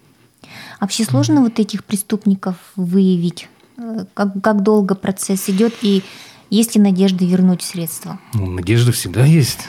Вообще 0.81 1.05
сложно 1.05 1.41
вот 1.41 1.59
этих 1.59 1.85
преступников 1.85 2.57
выявить? 2.77 3.49
Э, 3.77 4.05
как, 4.15 4.41
как 4.43 4.63
долго 4.63 4.95
процесс 4.95 5.49
идет 5.49 5.75
и 5.83 6.03
есть 6.51 6.75
ли 6.75 6.81
надежда 6.81 7.25
вернуть 7.25 7.63
средства? 7.63 8.19
Ну, 8.35 8.47
надежда 8.47 8.93
всегда 8.93 9.25
есть. 9.25 9.61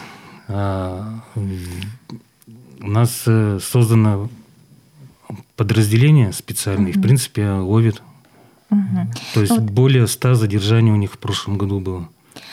А, 0.49 1.21
у 1.35 2.87
нас 2.87 3.23
э, 3.25 3.59
создано 3.61 4.29
подразделение 5.55 6.33
специальное, 6.33 6.91
угу. 6.91 6.99
в 6.99 7.01
принципе, 7.01 7.49
ловит. 7.51 8.01
Угу. 8.69 8.79
То 9.33 9.41
есть 9.41 9.53
вот. 9.53 9.61
более 9.61 10.07
ста 10.07 10.35
задержаний 10.35 10.91
у 10.91 10.97
них 10.97 11.13
в 11.13 11.17
прошлом 11.17 11.57
году 11.57 11.79
было 11.79 12.09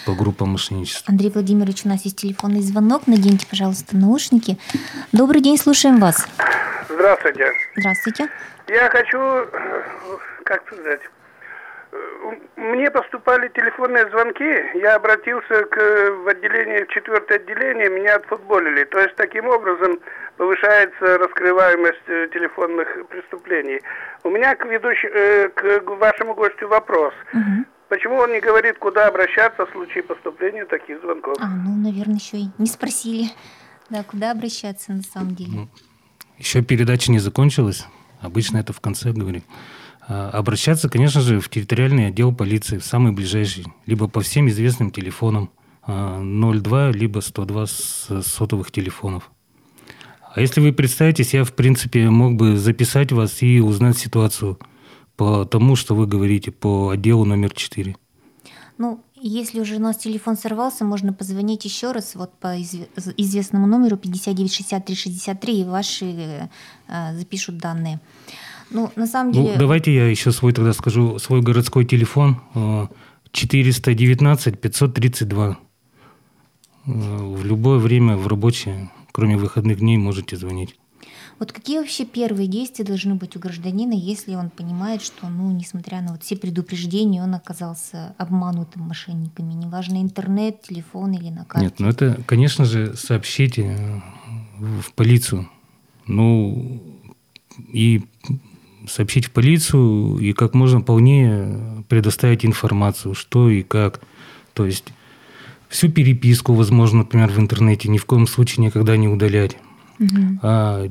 по 0.07 0.15
группам 0.15 0.51
мошенничества. 0.51 1.11
Андрей 1.11 1.31
Владимирович, 1.31 1.85
у 1.85 1.89
нас 1.89 2.05
есть 2.05 2.17
телефонный 2.17 2.63
звонок. 2.63 3.07
Наденьте, 3.07 3.47
пожалуйста, 3.49 3.97
наушники. 3.97 4.59
Добрый 5.13 5.43
день, 5.43 5.59
слушаем 5.59 5.99
вас. 5.99 6.27
Здравствуйте. 6.91 7.53
Здравствуйте. 7.77 8.29
Я 8.69 8.89
хочу, 8.91 9.19
как 10.45 10.67
сказать, 10.67 11.01
мне 12.57 12.91
поступали 12.91 13.49
телефонные 13.49 14.09
звонки, 14.11 14.79
я 14.79 14.95
обратился 14.95 15.65
к, 15.65 15.77
в 16.23 16.29
отделение, 16.29 16.85
в 16.85 16.89
четвертое 16.89 17.37
отделение, 17.37 17.89
меня 17.89 18.17
отфутболили. 18.17 18.85
То 18.85 19.01
есть 19.01 19.17
таким 19.17 19.47
образом 19.49 19.99
повышается 20.37 21.19
раскрываемость 21.19 22.09
э, 22.09 22.29
телефонных 22.33 22.89
преступлений. 23.09 23.81
У 24.23 24.31
меня 24.31 24.55
к, 24.55 24.65
ведущ... 24.67 25.05
Э, 25.05 25.49
к 25.49 25.83
вашему 25.87 26.35
гостю 26.35 26.69
вопрос. 26.69 27.13
Угу. 27.33 27.65
Почему 27.89 28.17
он 28.17 28.33
не 28.33 28.41
говорит, 28.41 28.79
куда 28.79 29.09
обращаться 29.09 29.67
в 29.67 29.71
случае 29.71 30.05
поступления 30.05 30.65
таких 30.67 31.01
звонков? 31.01 31.37
А, 31.41 31.47
ну, 31.49 31.77
наверное, 31.77 32.17
еще 32.17 32.37
и 32.37 32.51
не 32.59 32.67
спросили. 32.67 33.31
Да, 33.89 34.05
куда 34.05 34.31
обращаться 34.31 34.93
на 34.93 35.03
самом 35.03 35.35
деле? 35.35 35.51
Ну, 35.53 35.69
еще 36.41 36.63
передача 36.63 37.13
не 37.13 37.19
закончилась. 37.19 37.87
Обычно 38.21 38.59
это 38.59 38.73
в 38.73 38.81
конце 38.81 39.13
говорим. 39.13 39.43
А, 40.09 40.31
обращаться, 40.31 40.89
конечно 40.89 41.21
же, 41.21 41.39
в 41.39 41.49
территориальный 41.49 42.09
отдел 42.09 42.35
полиции, 42.35 42.79
в 42.79 42.85
самый 42.85 43.13
ближайший, 43.13 43.67
либо 43.87 44.09
по 44.09 44.21
всем 44.21 44.49
известным 44.49 44.91
телефонам 44.91 45.51
02, 45.87 46.89
а, 46.89 46.91
либо 46.91 47.21
102 47.21 47.67
с 47.67 48.23
сотовых 48.23 48.73
телефонов. 48.73 49.31
А 50.35 50.41
если 50.41 50.61
вы 50.61 50.73
представитесь, 50.73 51.35
я, 51.35 51.45
в 51.45 51.53
принципе, 51.53 52.09
мог 52.09 52.37
бы 52.37 52.57
записать 52.57 53.13
вас 53.13 53.43
и 53.43 53.61
узнать 53.61 53.99
ситуацию 53.99 54.59
по 55.17 55.45
тому, 55.45 55.77
что 55.77 55.95
вы 55.95 56.07
говорите, 56.07 56.53
по 56.53 56.91
отделу 56.91 57.25
номер 57.25 57.53
4. 57.53 57.97
Ну, 58.79 59.05
если 59.21 59.61
уже 59.61 59.77
у 59.77 59.81
нас 59.81 59.97
телефон 59.97 60.37
сорвался, 60.37 60.85
можно 60.85 61.13
позвонить 61.13 61.65
еще 61.65 61.93
раз 61.93 62.15
вот 62.15 62.33
по 62.39 62.61
известному 62.61 63.67
номеру 63.67 63.97
596363 63.97 65.61
и 65.61 65.65
ваши 65.65 66.49
э, 66.89 67.15
запишут 67.15 67.59
данные. 67.59 68.01
Ну, 68.71 68.91
на 68.97 69.07
самом 69.07 69.33
ну, 69.33 69.43
деле... 69.43 69.53
Ну, 69.55 69.59
давайте 69.59 69.95
я 69.95 70.09
еще 70.09 70.33
свой 70.33 70.53
тогда 70.53 70.73
скажу, 70.73 71.19
свой 71.19 71.43
городской 71.43 71.85
телефон 71.85 72.41
419 73.33 74.61
532. 74.61 75.59
Э, 76.87 76.93
в 76.93 77.45
любое 77.45 77.79
время 77.79 78.17
в 78.17 78.27
рабочее, 78.27 78.91
кроме 79.13 79.37
выходных 79.37 79.79
дней, 79.79 79.97
можете 79.97 80.37
звонить. 80.37 80.80
Вот 81.41 81.53
какие 81.53 81.79
вообще 81.79 82.05
первые 82.05 82.47
действия 82.47 82.85
должны 82.85 83.15
быть 83.15 83.35
у 83.35 83.41
гражданина, 83.41 83.95
если 83.95 84.35
он 84.35 84.51
понимает, 84.51 85.01
что, 85.01 85.27
ну, 85.31 85.51
несмотря 85.51 86.03
на 86.03 86.13
вот 86.13 86.23
все 86.23 86.37
предупреждения, 86.37 87.23
он 87.23 87.35
оказался 87.35 88.15
обманутым 88.19 88.83
мошенниками, 88.83 89.55
неважно 89.55 90.03
интернет, 90.03 90.61
телефон 90.61 91.13
или 91.15 91.31
на 91.31 91.47
карте? 91.47 91.65
Нет, 91.65 91.81
ну 91.81 91.89
это, 91.89 92.21
конечно 92.27 92.67
же, 92.67 92.95
сообщите 92.95 94.03
в 94.59 94.93
полицию. 94.93 95.49
Ну, 96.07 96.83
и 97.73 98.03
сообщить 98.87 99.25
в 99.25 99.31
полицию 99.31 100.19
и 100.19 100.35
как 100.35 100.53
можно 100.53 100.83
полнее 100.83 101.85
предоставить 101.89 102.45
информацию, 102.45 103.15
что 103.15 103.49
и 103.49 103.63
как. 103.63 104.01
То 104.53 104.67
есть 104.67 104.93
всю 105.71 105.89
переписку, 105.89 106.53
возможно, 106.53 106.99
например, 106.99 107.31
в 107.31 107.39
интернете 107.39 107.89
ни 107.89 107.97
в 107.97 108.05
коем 108.05 108.27
случае 108.27 108.67
никогда 108.67 108.99
не 108.99 109.09
удалять. 109.09 109.57
Угу. 109.99 110.41
А 110.43 110.91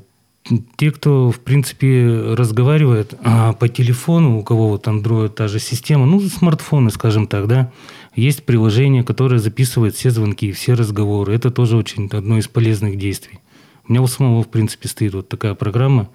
те, 0.77 0.91
кто, 0.91 1.31
в 1.31 1.39
принципе, 1.39 2.33
разговаривает 2.35 3.13
а, 3.23 3.53
по 3.53 3.67
телефону, 3.67 4.39
у 4.39 4.43
кого 4.43 4.69
вот 4.69 4.87
Android, 4.87 5.29
та 5.29 5.47
же 5.47 5.59
система, 5.59 6.05
ну, 6.05 6.19
смартфоны, 6.21 6.89
скажем 6.89 7.27
так, 7.27 7.47
да, 7.47 7.71
есть 8.15 8.45
приложение, 8.45 9.03
которое 9.03 9.39
записывает 9.39 9.95
все 9.95 10.09
звонки, 10.09 10.51
все 10.51 10.73
разговоры. 10.73 11.33
Это 11.33 11.51
тоже 11.51 11.77
очень 11.77 12.07
одно 12.11 12.37
из 12.37 12.47
полезных 12.47 12.97
действий. 12.97 13.39
У 13.87 13.91
меня 13.91 14.01
у 14.01 14.07
самого, 14.07 14.43
в 14.43 14.47
принципе, 14.47 14.87
стоит 14.87 15.13
вот 15.13 15.29
такая 15.29 15.53
программа. 15.53 16.09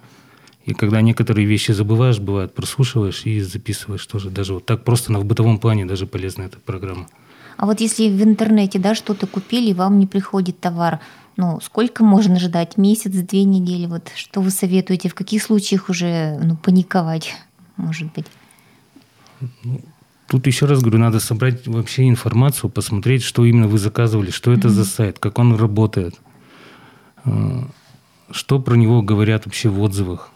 И 0.65 0.73
когда 0.73 1.01
некоторые 1.01 1.45
вещи 1.45 1.71
забываешь, 1.71 2.19
бывает, 2.19 2.53
прослушиваешь 2.53 3.25
и 3.25 3.39
записываешь 3.39 4.05
тоже. 4.05 4.29
Даже 4.29 4.55
вот 4.55 4.65
так 4.65 4.83
просто 4.83 5.11
на 5.11 5.19
в 5.19 5.25
бытовом 5.25 5.59
плане 5.59 5.85
даже 5.85 6.07
полезна 6.07 6.43
эта 6.43 6.59
программа. 6.59 7.07
А 7.57 7.65
вот 7.65 7.79
если 7.79 8.09
в 8.09 8.23
интернете, 8.23 8.79
да, 8.79 8.95
что-то 8.95 9.27
купили, 9.27 9.73
вам 9.73 9.99
не 9.99 10.07
приходит 10.07 10.59
товар, 10.59 10.99
ну, 11.37 11.59
сколько 11.61 12.03
можно 12.03 12.39
ждать? 12.39 12.77
Месяц, 12.77 13.11
две 13.11 13.43
недели? 13.43 13.87
Вот 13.87 14.09
что 14.15 14.41
вы 14.41 14.51
советуете? 14.51 15.09
В 15.09 15.15
каких 15.15 15.43
случаях 15.43 15.89
уже 15.89 16.39
ну, 16.41 16.55
паниковать, 16.55 17.35
может 17.75 18.11
быть? 18.13 18.25
Ну, 19.63 19.81
тут 20.27 20.47
еще 20.47 20.65
раз 20.65 20.81
говорю, 20.81 20.99
надо 20.99 21.19
собрать 21.19 21.67
вообще 21.67 22.07
информацию, 22.07 22.69
посмотреть, 22.69 23.23
что 23.23 23.43
именно 23.43 23.67
вы 23.67 23.77
заказывали, 23.77 24.31
что 24.31 24.53
это 24.53 24.67
mm-hmm. 24.67 24.71
за 24.71 24.85
сайт, 24.85 25.19
как 25.19 25.37
он 25.39 25.55
работает, 25.55 26.15
э, 27.25 27.63
что 28.31 28.59
про 28.59 28.75
него 28.75 29.01
говорят 29.01 29.45
вообще 29.45 29.69
в 29.69 29.81
отзывах. 29.81 30.31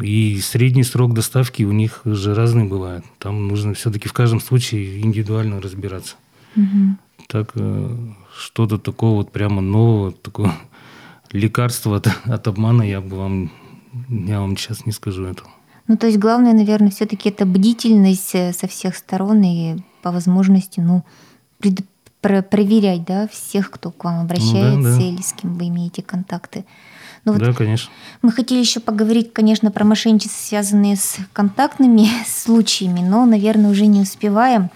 И 0.00 0.40
средний 0.40 0.84
срок 0.84 1.14
доставки 1.14 1.62
у 1.62 1.72
них 1.72 2.02
же 2.04 2.34
разный 2.34 2.64
бывает. 2.64 3.04
Там 3.18 3.48
нужно 3.48 3.74
все-таки 3.74 4.08
в 4.08 4.12
каждом 4.12 4.40
случае 4.40 5.00
индивидуально 5.00 5.60
разбираться. 5.60 6.16
Угу. 6.56 6.96
Так 7.28 7.50
э, 7.54 7.96
что-то 8.38 8.78
такого 8.78 9.16
вот 9.16 9.32
прямо 9.32 9.60
нового, 9.60 10.12
такого 10.12 10.54
лекарства 11.32 11.96
от, 11.96 12.08
от 12.24 12.48
обмана 12.48 12.82
я 12.82 13.00
бы 13.00 13.16
вам, 13.16 13.52
я 14.08 14.40
вам 14.40 14.56
сейчас 14.56 14.86
не 14.86 14.92
скажу 14.92 15.24
этого. 15.24 15.48
Ну, 15.86 15.96
то 15.96 16.06
есть 16.06 16.18
главное, 16.18 16.52
наверное, 16.52 16.90
все-таки 16.90 17.30
это 17.30 17.46
бдительность 17.46 18.34
э, 18.34 18.52
со 18.52 18.68
всех 18.68 18.94
сторон 18.94 19.42
и 19.42 19.76
по 20.02 20.12
возможности, 20.12 20.80
ну, 20.80 21.02
пред, 21.58 21.80
про, 22.20 22.42
проверять, 22.42 23.04
да, 23.04 23.26
всех, 23.28 23.70
кто 23.70 23.90
к 23.90 24.04
вам 24.04 24.20
обращается 24.20 24.78
ну, 24.78 24.82
да, 24.82 24.96
да. 24.96 25.02
или 25.02 25.22
с 25.22 25.32
кем 25.32 25.56
вы 25.56 25.68
имеете 25.68 26.02
контакты. 26.02 26.66
Ну, 27.24 27.32
вот 27.32 27.40
да, 27.40 27.52
конечно. 27.52 27.90
Мы 28.20 28.32
хотели 28.32 28.58
еще 28.58 28.80
поговорить, 28.80 29.32
конечно, 29.32 29.70
про 29.70 29.84
мошенничество, 29.84 30.38
связанные 30.38 30.96
с 30.96 31.16
контактными 31.32 32.06
случаями, 32.26 33.00
но, 33.00 33.24
наверное, 33.24 33.70
уже 33.70 33.86
не 33.86 34.02
успеваем. 34.02 34.70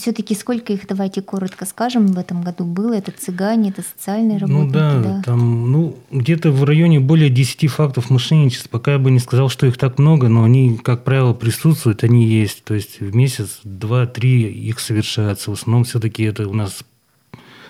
Все-таки 0.00 0.34
сколько 0.34 0.72
их, 0.72 0.86
давайте 0.86 1.20
коротко 1.20 1.66
скажем, 1.66 2.06
в 2.06 2.18
этом 2.18 2.42
году 2.42 2.64
было? 2.64 2.94
Это 2.94 3.12
цыгане, 3.12 3.68
это 3.68 3.82
социальные 3.82 4.38
ну 4.38 4.46
работники? 4.46 4.66
Ну 4.66 4.72
да, 4.72 5.02
да. 5.02 5.22
там 5.22 5.70
ну, 5.70 5.98
где-то 6.10 6.50
в 6.50 6.64
районе 6.64 7.00
более 7.00 7.28
10 7.28 7.70
фактов 7.70 8.08
мошенничества. 8.08 8.70
Пока 8.70 8.92
я 8.92 8.98
бы 8.98 9.10
не 9.10 9.18
сказал, 9.18 9.50
что 9.50 9.66
их 9.66 9.76
так 9.76 9.98
много, 9.98 10.28
но 10.28 10.42
они, 10.42 10.78
как 10.78 11.04
правило, 11.04 11.34
присутствуют, 11.34 12.02
они 12.02 12.26
есть. 12.26 12.64
То 12.64 12.72
есть 12.72 13.00
в 13.00 13.14
месяц 13.14 13.60
два-три 13.62 14.50
их 14.50 14.80
совершаются. 14.80 15.50
В 15.50 15.54
основном 15.54 15.84
все-таки 15.84 16.22
это 16.22 16.48
у 16.48 16.54
нас 16.54 16.82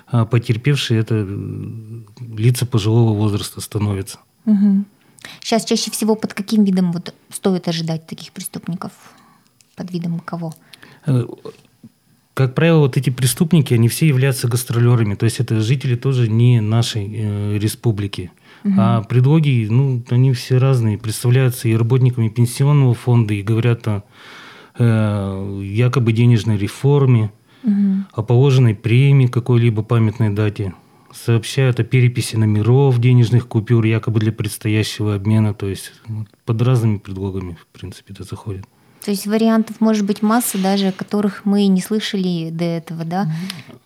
а 0.06 0.24
потерпевшие, 0.24 1.00
это 1.00 1.26
лица 2.36 2.64
пожилого 2.64 3.12
возраста 3.12 3.60
становятся. 3.60 4.18
Угу. 4.46 4.84
Сейчас 5.40 5.64
чаще 5.64 5.90
всего 5.90 6.14
под 6.14 6.34
каким 6.34 6.62
видом 6.62 6.92
вот 6.92 7.12
стоит 7.32 7.66
ожидать 7.66 8.06
таких 8.06 8.30
преступников? 8.30 8.92
Под 9.74 9.90
видом 9.90 10.20
кого? 10.20 10.54
Как 12.34 12.54
правило, 12.54 12.78
вот 12.78 12.96
эти 12.96 13.10
преступники, 13.10 13.74
они 13.74 13.88
все 13.88 14.06
являются 14.06 14.48
гастролерами, 14.48 15.14
то 15.14 15.24
есть 15.24 15.40
это 15.40 15.60
жители 15.60 15.96
тоже 15.96 16.28
не 16.28 16.60
нашей 16.60 17.10
э, 17.12 17.58
республики. 17.58 18.30
Угу. 18.64 18.74
А 18.78 19.02
предлоги, 19.02 19.66
ну, 19.68 20.02
они 20.10 20.32
все 20.32 20.58
разные, 20.58 20.98
представляются 20.98 21.68
и 21.68 21.74
работниками 21.74 22.28
пенсионного 22.28 22.94
фонда, 22.94 23.34
и 23.34 23.42
говорят 23.42 23.86
о 23.88 24.04
э, 24.78 25.60
якобы 25.64 26.12
денежной 26.12 26.56
реформе, 26.56 27.32
угу. 27.64 28.04
о 28.12 28.22
положенной 28.22 28.74
премии 28.74 29.26
какой-либо 29.26 29.82
памятной 29.82 30.30
дате, 30.30 30.74
сообщают 31.12 31.80
о 31.80 31.84
переписи 31.84 32.36
номеров 32.36 33.00
денежных 33.00 33.48
купюр 33.48 33.84
якобы 33.84 34.20
для 34.20 34.32
предстоящего 34.32 35.14
обмена, 35.14 35.54
то 35.54 35.68
есть 35.68 35.92
под 36.44 36.62
разными 36.62 36.98
предлогами, 36.98 37.58
в 37.60 37.66
принципе, 37.78 38.14
это 38.14 38.24
заходит. 38.24 38.64
То 39.04 39.10
есть 39.10 39.26
вариантов 39.26 39.76
может 39.80 40.04
быть 40.04 40.22
масса, 40.22 40.58
даже 40.58 40.92
которых 40.92 41.44
мы 41.44 41.66
не 41.66 41.80
слышали 41.80 42.50
до 42.50 42.64
этого, 42.64 43.04
да? 43.04 43.32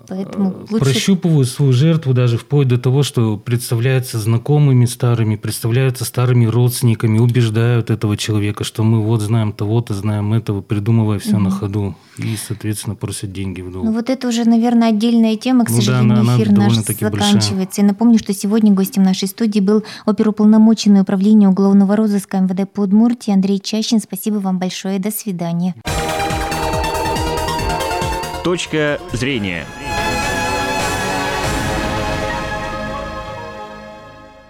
Поэтому 0.09 0.51
э, 0.51 0.67
лучше... 0.71 0.85
Прощупывают 0.85 1.49
свою 1.49 1.73
жертву 1.73 2.13
даже 2.15 2.37
вплоть 2.37 2.69
до 2.69 2.79
того, 2.79 3.03
что 3.03 3.37
представляются 3.37 4.19
знакомыми 4.19 4.85
старыми, 4.87 5.37
представляются 5.37 6.05
старыми 6.05 6.47
родственниками, 6.47 7.19
убеждают 7.19 7.91
этого 7.91 8.17
человека, 8.17 8.65
что 8.65 8.83
мы 8.83 9.03
вот 9.03 9.21
знаем 9.21 9.53
того-то, 9.53 9.95
знаем 9.95 10.33
этого, 10.35 10.61
придумывая 10.61 11.19
все 11.19 11.37
угу. 11.37 11.45
на 11.45 11.51
ходу. 11.51 11.97
И, 12.17 12.37
соответственно, 12.37 12.95
просят 12.95 13.33
деньги 13.33 13.61
в 13.61 13.73
долг. 13.73 13.85
Ну 13.85 13.93
вот 13.93 14.09
это 14.09 14.29
уже, 14.29 14.45
наверное, 14.45 14.91
отдельная 14.91 15.37
тема. 15.37 15.65
К 15.65 15.71
ну, 15.71 15.77
сожалению, 15.77 16.15
да, 16.15 16.21
она, 16.21 16.37
эфир 16.37 16.53
наш 16.53 16.75
заканчивается. 16.75 17.55
Большая. 17.55 17.69
И 17.79 17.83
напомню, 17.83 18.19
что 18.19 18.33
сегодня 18.33 18.73
гостем 18.73 19.03
нашей 19.03 19.27
студии 19.27 19.59
был 19.59 19.83
оперуполномоченный 20.07 21.01
управления 21.01 21.49
уголовного 21.49 21.97
розыска 21.97 22.39
МВД 22.39 22.71
по 22.71 22.83
Удмуртии 22.83 23.33
Андрей 23.33 23.59
Чащин. 23.59 24.01
Спасибо 24.01 24.37
вам 24.37 24.59
большое. 24.59 25.01
До 25.05 25.11
свидания. 25.11 25.75
Точка 28.43 28.99
зрения. 29.13 29.67